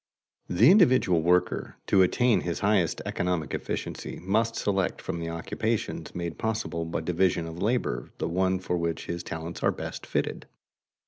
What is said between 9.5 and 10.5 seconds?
are best fitted.